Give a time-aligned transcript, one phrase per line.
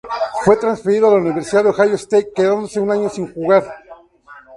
[0.45, 3.63] Fue transferido a la Universidad de Ohio State, quedándose un año sin jugar.